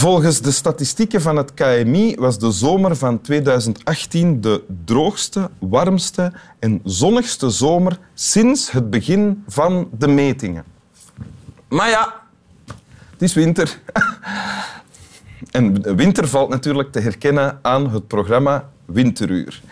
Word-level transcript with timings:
Volgens 0.00 0.40
de 0.40 0.50
statistieken 0.50 1.20
van 1.20 1.36
het 1.36 1.54
KMI 1.54 2.14
was 2.18 2.38
de 2.38 2.50
zomer 2.50 2.96
van 2.96 3.20
2018 3.20 4.40
de 4.40 4.64
droogste, 4.84 5.50
warmste 5.58 6.32
en 6.58 6.80
zonnigste 6.84 7.50
zomer 7.50 7.98
sinds 8.14 8.70
het 8.70 8.90
begin 8.90 9.44
van 9.46 9.88
de 9.98 10.08
metingen. 10.08 10.64
Maar 11.68 11.88
ja, 11.88 12.14
het 13.10 13.22
is 13.22 13.34
winter. 13.34 13.78
En 15.50 15.96
winter 15.96 16.28
valt 16.28 16.48
natuurlijk 16.48 16.92
te 16.92 17.00
herkennen 17.00 17.58
aan 17.62 17.90
het 17.90 18.06
programma 18.06 18.68
Winteruur. 18.84 19.62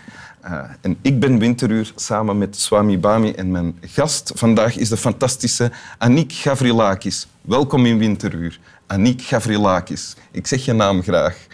Uh, 0.49 0.63
en 0.81 0.97
ik 1.01 1.19
ben 1.19 1.39
Winteruur 1.39 1.91
samen 1.95 2.37
met 2.37 2.57
Swami 2.57 2.99
Bami 2.99 3.31
en 3.31 3.51
mijn 3.51 3.77
gast 3.81 4.31
vandaag 4.35 4.77
is 4.77 4.89
de 4.89 4.97
fantastische 4.97 5.71
Aniek 5.97 6.33
Gavrilakis. 6.33 7.27
Welkom 7.41 7.85
in 7.85 7.97
Winteruur. 7.97 8.59
Aniek 8.87 9.21
Gavrilakis. 9.21 10.15
Ik 10.31 10.47
zeg 10.47 10.65
je 10.65 10.73
naam 10.73 11.01
graag. 11.01 11.47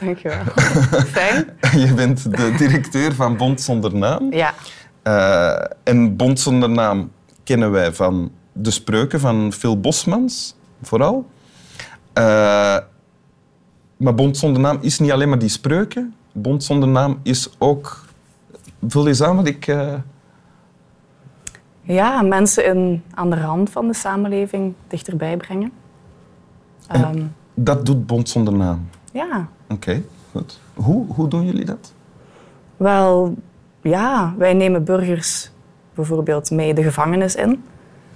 Dankjewel. 0.00 0.44
Fijn. 1.16 1.56
je 1.76 1.92
bent 1.94 2.36
de 2.36 2.54
directeur 2.58 3.14
van 3.14 3.36
Bond 3.36 3.60
Zonder 3.60 3.96
Naam. 3.96 4.32
Ja. 4.32 4.54
Uh, 5.04 5.64
en 5.84 6.16
Bond 6.16 6.40
Zonder 6.40 6.70
Naam 6.70 7.12
kennen 7.44 7.70
wij 7.70 7.92
van 7.92 8.32
de 8.52 8.70
spreuken 8.70 9.20
van 9.20 9.52
Phil 9.52 9.80
Bosmans, 9.80 10.56
vooral. 10.82 11.30
Uh, 12.14 12.24
maar 13.96 14.14
Bond 14.14 14.36
Zonder 14.36 14.62
Naam 14.62 14.78
is 14.80 14.98
niet 14.98 15.10
alleen 15.10 15.28
maar 15.28 15.38
die 15.38 15.48
spreuken. 15.48 16.14
Bond 16.32 16.64
Zonder 16.64 16.88
Naam 16.88 17.20
is 17.22 17.50
ook... 17.58 18.04
Vul 18.86 19.06
eens 19.06 19.22
aan 19.22 19.36
wat 19.36 19.46
ik... 19.46 19.66
Uh... 19.66 19.94
Ja, 21.82 22.22
mensen 22.22 22.64
in, 22.64 23.02
aan 23.14 23.30
de 23.30 23.40
rand 23.40 23.70
van 23.70 23.86
de 23.86 23.94
samenleving 23.94 24.74
dichterbij 24.88 25.36
brengen. 25.36 25.72
Um, 26.96 27.34
dat 27.54 27.86
doet 27.86 28.06
Bond 28.06 28.28
Zonder 28.28 28.54
Naam? 28.54 28.88
Ja. 29.12 29.48
Oké, 29.68 30.02
goed. 30.32 30.60
Hoe, 30.74 31.06
hoe 31.14 31.28
doen 31.28 31.44
jullie 31.44 31.64
dat? 31.64 31.94
Wel, 32.76 33.34
ja, 33.82 34.34
wij 34.38 34.54
nemen 34.54 34.84
burgers 34.84 35.50
bijvoorbeeld 35.94 36.50
mee 36.50 36.74
de 36.74 36.82
gevangenis 36.82 37.34
in. 37.34 37.64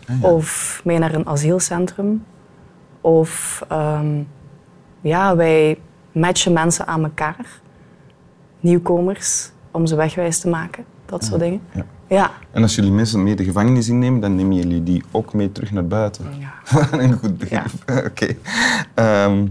Ah, 0.09 0.21
ja. 0.21 0.29
Of 0.29 0.81
mee 0.85 0.99
naar 0.99 1.15
een 1.15 1.27
asielcentrum. 1.27 2.25
Of 3.01 3.63
um, 3.73 4.29
ja, 5.01 5.37
wij 5.37 5.79
matchen 6.13 6.53
mensen 6.53 6.87
aan 6.87 7.05
elkaar. 7.05 7.61
Nieuwkomers, 8.65 9.51
om 9.71 9.87
ze 9.87 9.97
wegwijs 9.97 10.39
te 10.39 10.49
maken. 10.49 10.85
Dat 11.07 11.25
soort 11.25 11.41
dingen. 11.41 11.61
Ja. 11.73 11.85
ja. 12.09 12.31
En 12.51 12.63
als 12.63 12.75
jullie 12.75 12.91
mensen 12.91 13.23
mee 13.23 13.35
de 13.35 13.45
gevangenis 13.45 13.89
innemen, 13.89 14.21
dan 14.21 14.35
nemen 14.35 14.57
jullie 14.57 14.83
die 14.83 15.03
ook 15.11 15.33
mee 15.33 15.53
terug 15.53 15.71
naar 15.71 15.87
buiten. 15.87 16.25
Ja. 16.39 16.53
een 17.01 17.13
goed 17.13 17.39
begrip. 17.39 17.65
Oké. 18.09 18.37
Ehm, 18.95 19.47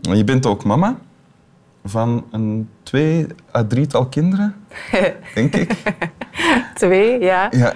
je 0.00 0.24
bent 0.24 0.46
ook 0.46 0.64
mama 0.64 0.98
van 1.84 2.24
een 2.30 2.68
twee 2.82 3.26
à 3.54 3.64
drietal 3.64 4.06
kinderen, 4.06 4.54
denk 5.34 5.54
ik. 5.54 5.76
twee, 6.74 7.20
ja. 7.20 7.48
ja. 7.50 7.74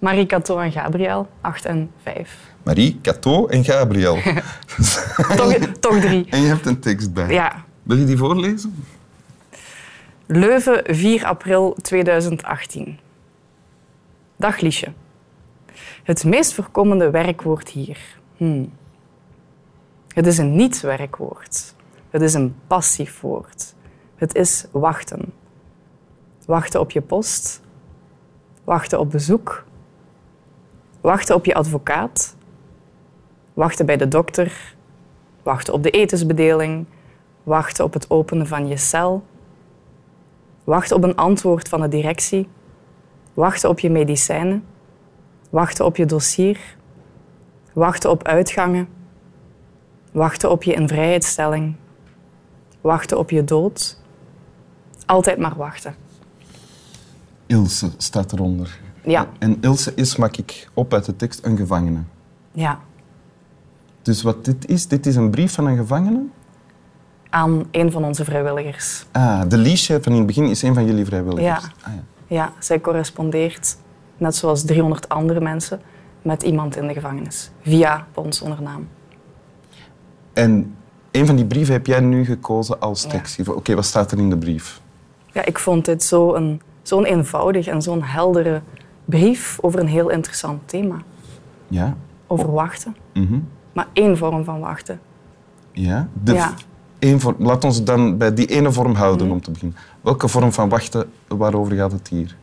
Marie 0.00 0.26
Cato 0.26 0.58
en 0.58 0.72
Gabriel, 0.72 1.28
acht 1.40 1.64
en 1.64 1.90
vijf. 2.02 2.38
Marie, 2.62 2.98
Cato 3.02 3.46
en 3.46 3.64
Gabriel. 3.64 4.18
toch, 5.36 5.52
toch 5.80 6.00
drie. 6.00 6.26
En 6.30 6.40
je 6.40 6.46
hebt 6.46 6.66
een 6.66 6.80
tekst 6.80 7.12
bij. 7.12 7.28
Ja. 7.28 7.64
Wil 7.82 7.96
je 7.96 8.04
die 8.04 8.16
voorlezen? 8.16 8.74
Leuven, 10.26 10.94
4 10.94 11.24
april 11.24 11.76
2018. 11.82 12.98
Dag 14.36 14.60
Liesje. 14.60 14.92
Het 16.02 16.24
meest 16.24 16.54
voorkomende 16.54 17.10
werkwoord 17.10 17.68
hier. 17.68 17.98
Hmm. 18.36 18.72
Het 20.08 20.26
is 20.26 20.38
een 20.38 20.56
niet-werkwoord. 20.56 21.74
Het 22.10 22.22
is 22.22 22.34
een 22.34 22.56
passief 22.66 23.20
woord. 23.20 23.74
Het 24.16 24.34
is 24.34 24.66
wachten. 24.70 25.32
Wachten 26.46 26.80
op 26.80 26.90
je 26.90 27.00
post. 27.00 27.62
Wachten 28.64 29.00
op 29.00 29.10
bezoek. 29.10 29.64
Wachten 31.00 31.34
op 31.34 31.44
je 31.44 31.54
advocaat. 31.54 32.36
Wachten 33.54 33.86
bij 33.86 33.96
de 33.96 34.08
dokter. 34.08 34.74
Wachten 35.42 35.74
op 35.74 35.82
de 35.82 35.90
etensbedeling. 35.90 36.86
Wachten 37.42 37.84
op 37.84 37.92
het 37.92 38.10
openen 38.10 38.46
van 38.46 38.66
je 38.66 38.76
cel. 38.76 39.24
Wachten 40.64 40.96
op 40.96 41.02
een 41.02 41.16
antwoord 41.16 41.68
van 41.68 41.80
de 41.80 41.88
directie. 41.88 42.48
Wachten 43.34 43.68
op 43.68 43.78
je 43.78 43.90
medicijnen. 43.90 44.64
Wachten 45.50 45.84
op 45.84 45.96
je 45.96 46.06
dossier. 46.06 46.76
Wachten 47.72 48.10
op 48.10 48.24
uitgangen. 48.24 48.88
Wachten 50.12 50.50
op 50.50 50.62
je 50.62 50.72
invrijheidstelling. 50.72 51.74
Wachten 52.80 53.18
op 53.18 53.30
je 53.30 53.44
dood. 53.44 54.00
Altijd 55.06 55.38
maar 55.38 55.56
wachten. 55.56 55.94
Ilse 57.46 57.90
staat 57.96 58.32
eronder. 58.32 58.80
Ja. 59.04 59.28
En 59.38 59.58
Ilse 59.60 59.92
is, 59.94 60.16
maak 60.16 60.36
ik 60.36 60.68
op 60.74 60.92
uit 60.92 61.04
de 61.04 61.16
tekst, 61.16 61.44
een 61.44 61.56
gevangene. 61.56 62.02
Ja. 62.52 62.80
Dus 64.02 64.22
wat 64.22 64.44
dit 64.44 64.68
is, 64.68 64.88
dit 64.88 65.06
is 65.06 65.16
een 65.16 65.30
brief 65.30 65.52
van 65.52 65.66
een 65.66 65.76
gevangene? 65.76 66.22
Aan 67.34 67.64
een 67.70 67.92
van 67.92 68.04
onze 68.04 68.24
vrijwilligers. 68.24 69.06
Ah, 69.12 69.40
de 69.48 69.56
Liesje 69.58 69.98
van 70.02 70.12
in 70.12 70.18
het 70.18 70.26
begin 70.26 70.44
is 70.44 70.62
een 70.62 70.74
van 70.74 70.84
jullie 70.84 71.04
vrijwilligers? 71.04 71.64
Ja. 71.64 71.72
Ah, 71.82 71.92
ja. 71.94 72.02
ja, 72.26 72.52
zij 72.58 72.80
correspondeert, 72.80 73.76
net 74.16 74.36
zoals 74.36 74.64
300 74.64 75.08
andere 75.08 75.40
mensen, 75.40 75.80
met 76.22 76.42
iemand 76.42 76.76
in 76.76 76.86
de 76.86 76.92
gevangenis. 76.92 77.50
Via 77.62 78.06
ons 78.14 78.40
ondernaam. 78.40 78.88
En 80.32 80.76
een 81.10 81.26
van 81.26 81.36
die 81.36 81.44
brieven 81.44 81.74
heb 81.74 81.86
jij 81.86 82.00
nu 82.00 82.24
gekozen 82.24 82.80
als 82.80 83.02
tekst. 83.02 83.36
Ja. 83.36 83.52
Oké, 83.52 83.74
wat 83.74 83.84
staat 83.84 84.12
er 84.12 84.18
in 84.18 84.30
de 84.30 84.38
brief? 84.38 84.80
Ja, 85.32 85.44
ik 85.44 85.58
vond 85.58 85.84
dit 85.84 86.02
zo'n 86.02 86.36
een, 86.36 86.60
zo'n 86.82 87.04
eenvoudig 87.04 87.66
en 87.66 87.82
zo'n 87.82 88.02
heldere 88.02 88.62
brief 89.04 89.58
over 89.60 89.80
een 89.80 89.88
heel 89.88 90.08
interessant 90.08 90.68
thema. 90.68 90.96
Ja? 91.68 91.96
Over 92.26 92.52
wachten. 92.52 92.96
Mhm. 93.14 93.38
Maar 93.72 93.86
één 93.92 94.16
vorm 94.16 94.44
van 94.44 94.60
wachten. 94.60 95.00
Ja? 95.72 96.08
De 96.22 96.32
Ja. 96.32 96.54
Één 97.04 97.20
vorm, 97.20 97.34
laat 97.38 97.64
ons 97.64 97.84
dan 97.84 98.18
bij 98.18 98.34
die 98.34 98.46
ene 98.46 98.72
vorm 98.72 98.94
houden 98.94 99.30
om 99.30 99.40
te 99.40 99.50
beginnen. 99.50 99.76
Welke 100.00 100.28
vorm 100.28 100.52
van 100.52 100.68
wachten, 100.68 101.10
waarover 101.28 101.76
gaat 101.76 101.92
het 101.92 102.08
hier? 102.08 102.36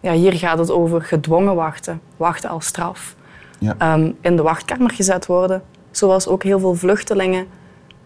Ja, 0.00 0.12
hier 0.12 0.32
gaat 0.32 0.58
het 0.58 0.70
over 0.70 1.02
gedwongen 1.02 1.54
wachten. 1.54 2.00
Wachten 2.16 2.50
als 2.50 2.66
straf. 2.66 3.16
Ja. 3.58 3.74
Ehm, 3.78 4.10
in 4.20 4.36
de 4.36 4.42
wachtkamer 4.42 4.90
gezet 4.90 5.26
worden. 5.26 5.62
Zoals 5.90 6.26
ook 6.28 6.42
heel 6.42 6.58
veel 6.60 6.74
vluchtelingen 6.74 7.46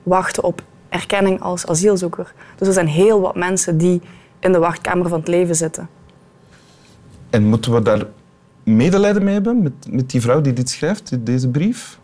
wachten 0.02 0.44
op 0.44 0.62
erkenning 0.88 1.40
als 1.40 1.66
asielzoeker. 1.66 2.32
Dus 2.56 2.68
er 2.68 2.74
zijn 2.74 2.86
heel 2.88 3.20
wat 3.20 3.36
mensen 3.36 3.78
die 3.78 4.00
in 4.38 4.52
de 4.52 4.58
wachtkamer 4.58 5.08
van 5.08 5.18
het 5.18 5.28
leven 5.28 5.54
zitten. 5.54 5.88
En 7.30 7.44
moeten 7.44 7.72
we 7.72 7.82
daar 7.82 8.06
medelijden 8.62 9.24
mee 9.24 9.34
hebben 9.34 9.62
met, 9.62 9.72
met 9.90 10.10
die 10.10 10.20
vrouw 10.20 10.40
die 10.40 10.52
dit 10.52 10.70
schrijft, 10.70 11.26
deze 11.26 11.48
brief? 11.48 11.98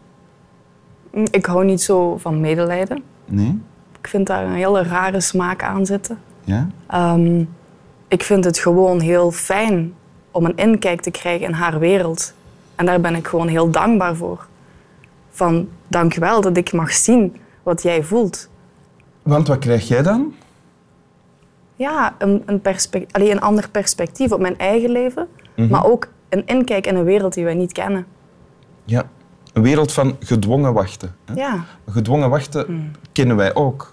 Mm, 1.13 1.27
Ik 1.31 1.47
hou 1.47 1.65
niet 1.65 1.83
zo 1.83 2.17
van 2.17 2.41
medelijden. 2.41 3.03
Nee? 3.27 3.61
Ik 4.01 4.09
vind 4.09 4.27
daar 4.27 4.45
een 4.45 4.53
hele 4.53 4.83
rare 4.83 5.21
smaak 5.21 5.63
aan 5.63 5.87
zitten. 5.87 6.19
Ja? 6.45 6.69
Ehm, 6.87 7.45
ik 8.09 8.23
vind 8.23 8.45
het 8.45 8.59
gewoon 8.59 9.01
heel 9.01 9.31
fijn 9.31 9.95
om 10.31 10.45
een 10.45 10.57
inkijk 10.57 11.01
te 11.01 11.11
krijgen 11.11 11.47
in 11.47 11.53
haar 11.53 11.79
wereld. 11.79 12.35
En 12.75 12.87
daar 12.87 13.01
ben 13.01 13.15
ik 13.15 13.27
gewoon 13.27 13.49
heel 13.49 13.71
dankbaar 13.71 14.17
voor. 14.17 14.47
Van, 15.31 15.69
dank 15.87 16.12
je 16.12 16.21
wel 16.21 16.41
dat 16.41 16.56
ik 16.56 16.73
mag 16.73 16.93
zien 16.93 17.37
wat 17.62 17.83
jij 17.83 18.03
voelt. 18.03 18.49
Want 19.23 19.49
wat 19.49 19.59
krijg 19.59 19.89
jij 19.89 20.03
dan? 20.03 20.35
Ja, 21.75 22.15
een, 22.19 22.43
een, 22.47 22.62
allee, 23.11 23.31
een 23.31 23.41
ander 23.41 23.69
perspectief 23.71 24.33
op 24.33 24.41
mijn 24.41 24.59
eigen 24.59 24.91
leven. 24.91 25.29
Maar 25.69 25.85
ook 25.87 26.09
een 26.29 26.47
inkijk 26.47 26.87
in 26.87 26.97
een 26.97 27.05
wereld 27.05 27.35
die 27.35 27.44
wij 27.44 27.55
niet 27.55 27.73
kennen. 27.73 28.06
Ja. 28.85 29.09
Een 29.58 29.64
wereld 29.64 29.93
van 29.93 30.16
gedwongen 30.20 30.72
wachten. 30.72 31.14
Hè? 31.25 31.34
Ja, 31.34 31.64
Gedwongen 31.88 32.31
wachten 32.31 32.94
kennen 33.12 33.37
wij 33.37 33.55
ook, 33.55 33.93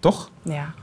toch? 0.00 0.30
ja. 0.42 0.74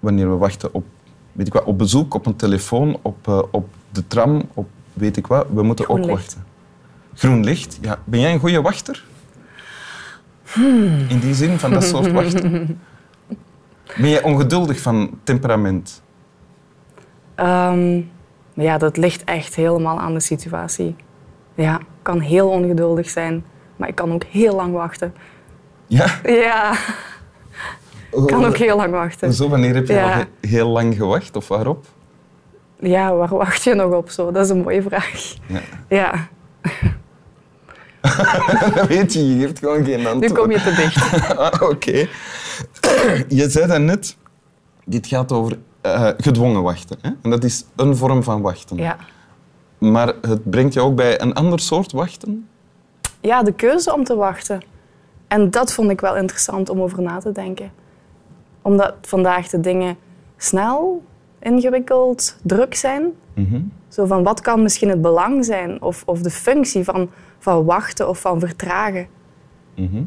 Wanneer 0.00 0.30
we 0.30 0.36
wachten 0.36 0.74
op, 0.74 0.84
weet 1.32 1.46
ik 1.46 1.52
wat, 1.52 1.64
op 1.64 1.78
bezoek, 1.78 2.14
op 2.14 2.26
een 2.26 2.36
telefoon, 2.36 2.98
op, 3.02 3.28
eh, 3.28 3.42
op 3.50 3.68
de 3.90 4.06
tram, 4.06 4.42
op 4.54 4.68
weet 4.92 5.16
ik 5.16 5.26
wat. 5.26 5.46
We 5.52 5.62
moeten 5.62 5.84
Groen 5.84 5.98
ook 5.98 6.04
licht. 6.06 6.16
wachten. 6.18 6.44
Groen 7.14 7.44
licht. 7.44 7.78
Ja. 7.80 7.98
Ben 8.04 8.20
jij 8.20 8.32
een 8.32 8.38
goede 8.38 8.60
wachter? 8.62 9.04
In 11.08 11.18
die 11.20 11.34
zin, 11.34 11.58
van 11.58 11.70
dat 11.70 11.84
soort 11.84 12.12
wachten? 12.12 12.50
Ben 13.96 14.08
jij 14.08 14.22
ongeduldig 14.22 14.80
van 14.80 15.18
temperament? 15.22 16.02
Ehm, 17.34 18.00
ja, 18.54 18.78
dat 18.78 18.96
ligt 18.96 19.24
echt 19.24 19.54
helemaal 19.54 20.00
aan 20.00 20.14
de 20.14 20.20
situatie. 20.20 20.96
Ja, 21.54 21.80
kan 22.02 22.20
heel 22.20 22.48
ongeduldig 22.48 23.10
zijn, 23.10 23.44
maar 23.80 23.88
ik 23.88 23.94
kan 23.94 24.12
ook 24.12 24.24
heel 24.24 24.54
lang 24.54 24.72
wachten. 24.72 25.14
Ja? 25.86 26.20
Ja, 26.24 26.72
ik 28.12 28.26
kan 28.26 28.44
ook 28.44 28.56
heel 28.56 28.76
lang 28.76 28.90
wachten. 28.92 29.32
Zo, 29.32 29.48
wanneer 29.48 29.74
heb 29.74 29.86
je 29.86 29.92
Ja. 29.92 30.02
al 30.12 30.18
he- 30.40 30.48
heel 30.48 30.68
lang 30.68 30.94
gewacht 30.94 31.36
of 31.36 31.48
waarop? 31.48 31.84
Ja, 32.80 33.14
waar 33.14 33.28
wacht 33.28 33.62
je 33.62 33.74
nog 33.74 33.92
op? 33.92 34.10
Zo? 34.10 34.32
Dat 34.32 34.44
is 34.44 34.50
een 34.50 34.60
mooie 34.60 34.82
vraag. 34.82 35.34
Ja. 35.46 35.60
Ja. 35.88 36.28
dat 38.74 38.86
weet 38.96 39.12
je, 39.12 39.36
je 39.36 39.40
geeft 39.46 39.58
gewoon 39.58 39.84
geen 39.84 40.06
antwoord. 40.06 40.20
Nu 40.32 40.36
kom 40.36 40.50
je 40.50 40.60
te 40.62 40.74
dicht. 40.74 41.28
Ah, 41.38 41.62
Oké. 41.70 42.08
Je 43.38 43.48
zei 43.50 43.66
dat 43.66 43.80
net, 43.80 44.16
dit 44.84 45.06
gaat 45.06 45.32
over 45.32 45.58
eh, 45.80 46.08
gedwongen 46.16 46.62
wachten. 46.62 46.98
Hè? 47.02 47.10
En 47.22 47.30
dat 47.30 47.44
is 47.44 47.64
een 47.76 47.96
vorm 47.96 48.22
van 48.22 48.40
wachten. 48.40 48.76
Ja. 48.76 48.96
Maar 49.78 50.14
het 50.20 50.50
brengt 50.50 50.74
je 50.74 50.80
ook 50.80 50.94
bij 50.94 51.20
een 51.20 51.34
ander 51.34 51.60
soort 51.60 51.92
wachten? 51.92 52.48
Ja, 53.20 53.42
de 53.42 53.52
keuze 53.52 53.94
om 53.94 54.04
te 54.04 54.16
wachten. 54.16 54.60
En 55.28 55.50
dat 55.50 55.72
vond 55.72 55.90
ik 55.90 56.00
wel 56.00 56.16
interessant 56.16 56.68
om 56.68 56.80
over 56.80 57.02
na 57.02 57.18
te 57.18 57.32
denken. 57.32 57.72
Omdat 58.62 58.94
vandaag 59.00 59.48
de 59.48 59.60
dingen 59.60 59.96
snel, 60.36 61.02
ingewikkeld, 61.38 62.36
druk 62.42 62.74
zijn. 62.74 63.12
Mhm. 63.34 63.60
Zo 63.88 64.06
van 64.06 64.22
wat 64.22 64.40
kan 64.40 64.62
misschien 64.62 64.88
het 64.88 65.02
belang 65.02 65.44
zijn 65.44 65.82
of, 65.82 66.02
of 66.06 66.20
de 66.20 66.30
functie 66.30 66.84
van, 66.84 67.10
van 67.38 67.64
wachten 67.64 68.08
of 68.08 68.20
van 68.20 68.40
vertragen. 68.40 69.06
Mhm. 69.74 70.02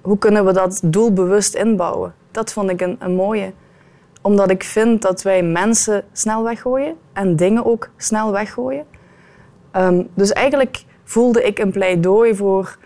Hoe 0.00 0.18
kunnen 0.18 0.44
we 0.44 0.52
dat 0.52 0.82
doelbewust 0.84 1.54
inbouwen? 1.54 2.14
Dat 2.30 2.52
vond 2.52 2.70
ik 2.70 2.80
een, 2.80 2.96
een 2.98 3.14
mooie. 3.14 3.52
Omdat 4.22 4.50
ik 4.50 4.62
vind 4.62 5.02
dat 5.02 5.22
wij 5.22 5.42
mensen 5.42 6.04
snel 6.12 6.42
weggooien 6.42 6.96
en 7.12 7.36
dingen 7.36 7.64
ook 7.64 7.90
snel 7.96 8.32
weggooien. 8.32 8.84
Ehm, 9.70 10.02
dus 10.14 10.32
eigenlijk 10.32 10.84
voelde 11.12 11.42
ik 11.42 11.58
een 11.58 11.70
pleidooi 11.70 12.34
voor 12.34 12.76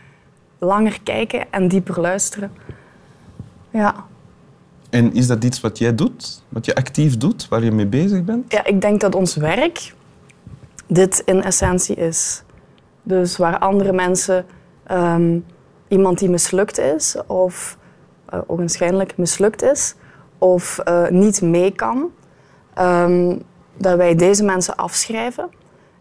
langer 0.58 0.98
kijken 1.02 1.46
en 1.50 1.68
dieper 1.68 2.00
luisteren. 2.00 2.52
Ja. 3.70 4.04
En 4.90 5.14
is 5.14 5.26
dat 5.26 5.44
iets 5.44 5.60
wat 5.60 5.78
jij 5.78 5.94
doet? 5.94 6.42
Wat 6.48 6.66
je 6.66 6.74
actief 6.74 7.16
doet? 7.16 7.48
Waar 7.48 7.64
je 7.64 7.72
mee 7.72 7.86
bezig 7.86 8.24
bent? 8.24 8.52
ja, 8.52 8.64
ik 8.64 8.80
denk 8.80 9.00
dat 9.00 9.14
ons 9.14 9.36
werk 9.36 9.94
dit 10.86 11.22
in 11.24 11.42
essentie 11.42 11.96
is. 11.96 12.42
Dus 13.02 13.36
waar 13.36 13.58
andere 13.58 13.92
mensen 13.92 14.46
ehm, 14.86 15.38
iemand 15.88 16.18
die 16.18 16.30
mislukt 16.30 16.78
is 16.78 17.16
of 17.26 17.78
uh, 18.34 18.40
ogenschijnlijk 18.46 19.16
mislukt 19.16 19.62
is 19.62 19.94
of 20.38 20.78
eh, 20.78 21.08
niet 21.08 21.42
mee 21.42 21.70
kan, 21.70 22.10
ehm, 22.74 23.36
dat 23.76 23.96
wij 23.96 24.14
deze 24.14 24.44
mensen 24.44 24.76
afschrijven. 24.76 25.48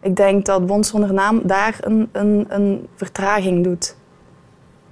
Ik 0.05 0.15
denk 0.15 0.45
dat 0.45 0.65
Bond 0.65 0.85
zonder 0.85 1.13
naam 1.13 1.41
daar 1.43 1.77
een, 1.81 2.09
een, 2.11 2.45
een 2.49 2.87
vertraging 2.95 3.63
doet. 3.63 3.95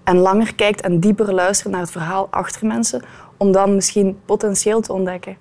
En 0.04 0.18
langer 0.18 0.56
kijkt 0.56 0.82
en 0.82 1.00
dieper 1.00 1.34
luistert 1.34 1.72
naar 1.72 1.82
het 1.82 1.92
verhaal 1.92 2.28
achter 2.30 2.68
mensen, 2.68 3.02
om 3.38 3.52
dan 3.52 3.76
misschien 3.76 4.20
potentieel 4.26 4.82
te 4.82 4.94
ontdekken. 4.94 5.38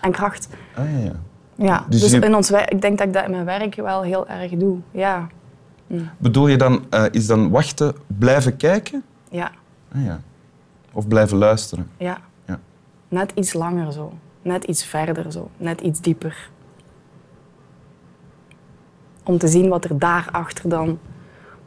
En 0.00 0.10
kracht. 0.12 0.48
Ah, 0.74 0.92
ja, 0.92 0.98
ja. 0.98 1.12
Ja, 1.54 1.84
Dus 1.88 2.00
dus, 2.00 2.10
je- 2.10 2.18
in 2.20 2.34
ons 2.34 2.50
ik 2.50 2.80
denk 2.80 2.98
dat 2.98 3.06
ik 3.06 3.12
dat 3.12 3.24
in 3.24 3.30
mijn 3.30 3.44
werk 3.44 3.74
wel 3.74 4.02
heel 4.02 4.28
erg 4.28 4.50
doe. 4.50 4.78
Ja, 4.90 5.28
Bedoel 6.18 6.46
je 6.48 6.56
dan, 6.56 6.84
eh, 6.90 7.04
is 7.10 7.26
dan 7.26 7.50
wachten 7.50 7.94
blijven 8.06 8.56
kijken? 8.56 9.02
ja, 9.30 9.50
Ah, 9.94 10.04
ja. 10.04 10.20
Of 10.92 11.08
blijven 11.08 11.36
luisteren? 11.38 11.90
ja. 11.96 12.18
Ja. 12.46 12.58
Net 13.08 13.32
iets 13.34 13.52
langer 13.52 13.92
zo. 13.92 14.12
Net 14.42 14.64
iets 14.64 14.84
verder 14.84 15.32
zo. 15.32 15.48
Net 15.56 15.80
iets 15.80 16.00
dieper. 16.00 16.50
Om 19.22 19.38
te 19.38 19.48
zien 19.48 19.68
wat 19.68 19.84
er 19.84 19.98
daarachter 19.98 20.68
dan 20.68 20.98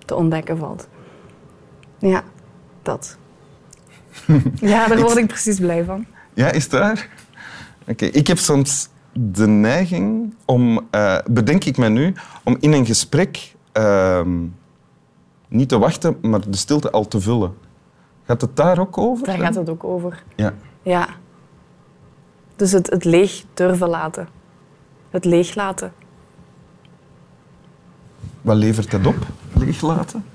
te 0.06 0.16
ontdekken 0.16 0.58
valt. 0.58 0.88
Ja, 1.98 2.24
dat. 2.82 3.18
Ja, 4.60 4.88
daar 4.88 5.02
word 5.02 5.18
ik 5.18 5.28
precies 5.28 5.60
blij 5.60 5.84
van. 5.84 6.06
Ja, 6.34 6.52
is 6.52 6.68
waar? 6.68 7.10
Oké, 7.88 8.06
ik 8.06 8.28
heb 8.28 8.38
soms 8.38 8.90
de 9.14 9.48
neiging 9.48 10.34
om, 10.46 10.88
eh, 10.92 11.18
bedenk 11.32 11.64
ik 11.64 11.78
me 11.78 11.90
nu, 11.90 12.14
om 12.44 12.58
in 12.60 12.72
een 12.72 12.86
gesprek 12.86 13.56
ehm, 13.72 14.46
niet 15.48 15.70
te 15.70 15.78
wachten, 15.78 16.18
maar 16.22 16.50
de 16.50 16.58
stilte 16.58 16.92
al 16.92 17.08
te 17.08 17.22
vullen. 17.22 17.54
Gaat 18.26 18.42
het 18.42 18.56
daar 18.56 18.80
ook 18.80 18.98
over? 18.98 19.26
Daar 19.26 19.38
gaat 19.38 19.56
het 19.56 19.70
ook 19.70 19.84
over. 19.84 20.24
Ja. 20.36 20.54
Ja. 20.82 21.08
Dus 22.56 22.72
het, 22.72 22.90
het 22.90 23.04
leeg 23.04 23.44
durven 23.54 23.90
laten. 23.90 24.28
Het 25.10 25.26
leeg 25.26 25.56
laten. 25.56 25.94
Wat 28.46 28.56
levert 28.56 28.92
dat 28.92 29.06
op? 29.06 29.28
Leeglaten? 29.54 30.26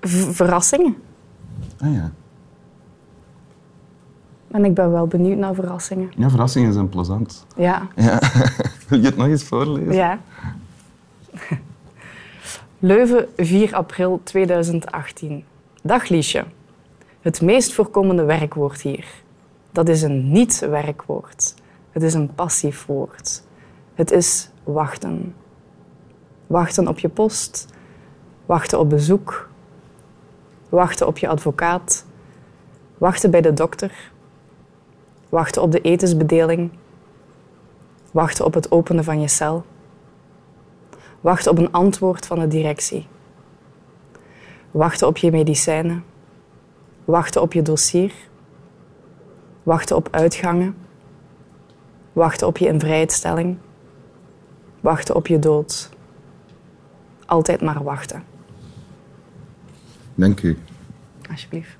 V- 0.00 0.34
verrassingen. 0.36 0.96
Ah 1.80 1.92
ja. 1.92 2.12
En 4.50 4.64
ik 4.64 4.74
ben 4.74 4.90
wel 4.92 5.06
benieuwd 5.06 5.38
naar 5.38 5.54
verrassingen. 5.54 6.12
Ja, 6.16 6.30
verrassingen 6.30 6.72
zijn 6.72 6.88
plezant. 6.88 7.46
Ja. 7.56 7.88
Ja. 7.96 8.18
Wil 8.88 8.98
je 8.98 9.04
het 9.06 9.16
nog 9.16 9.26
eens 9.26 9.44
voorlezen? 9.44 9.92
Ja. 9.94 10.18
Leuven, 12.78 13.28
4 13.36 13.74
april 13.74 14.20
2018. 14.24 15.44
Dag 15.82 16.08
Liesje. 16.08 16.44
Het 17.20 17.40
meest 17.40 17.72
voorkomende 17.72 18.24
werkwoord 18.24 18.80
hier. 18.80 19.06
Dat 19.70 19.88
is 19.88 20.02
een 20.02 20.32
niet-werkwoord. 20.32 21.54
Het 21.90 22.02
is 22.02 22.14
een 22.14 22.34
passief 22.34 22.86
woord. 22.86 23.42
Het 23.94 24.10
is 24.10 24.50
wachten. 24.64 25.34
Wachten 26.52 26.88
op 26.88 26.98
je 26.98 27.08
post. 27.08 27.66
Wachten 28.46 28.78
op 28.78 28.88
bezoek. 28.88 29.48
Wachten 30.68 31.06
op 31.06 31.18
je 31.18 31.28
advocaat. 31.28 32.06
Wachten 32.98 33.30
bij 33.30 33.40
de 33.40 33.52
dokter. 33.52 34.10
Wachten 35.28 35.62
op 35.62 35.72
de 35.72 35.80
etensbedeling. 35.80 36.70
Wachten 38.10 38.44
op 38.44 38.54
het 38.54 38.70
openen 38.70 39.04
van 39.04 39.20
je 39.20 39.28
cel. 39.28 39.64
Wachten 41.20 41.50
op 41.50 41.58
een 41.58 41.72
antwoord 41.72 42.26
van 42.26 42.38
de 42.38 42.48
directie. 42.48 43.06
Wachten 44.70 45.06
op 45.06 45.16
je 45.16 45.30
medicijnen. 45.30 46.04
Wachten 47.04 47.42
op 47.42 47.52
je 47.52 47.62
dossier. 47.62 48.12
Wachten 49.62 49.96
op 49.96 50.08
uitgangen. 50.10 50.76
Wachten 52.12 52.46
op 52.46 52.58
je 52.58 52.66
invrijheidstelling. 52.66 53.58
Wachten 54.80 55.14
op 55.14 55.26
je 55.26 55.38
dood. 55.38 55.91
Altijd 57.32 57.60
maar 57.60 57.82
wachten, 57.82 58.22
Dank 60.14 60.42
u. 60.42 60.58
alsjeblieft. 61.30 61.76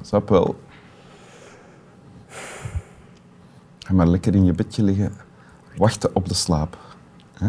Snap 0.00 0.28
wel. 0.28 0.60
Ga 3.78 3.92
maar 3.92 4.06
lekker 4.06 4.34
in 4.34 4.44
je 4.44 4.52
bedje 4.52 4.82
liggen. 4.82 5.12
Wachten 5.76 6.14
op 6.14 6.28
de 6.28 6.34
slaap. 6.34 6.78
hè? 7.32 7.48